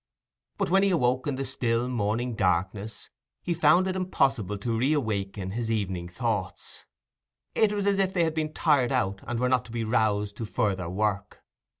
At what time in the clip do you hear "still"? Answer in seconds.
1.45-1.87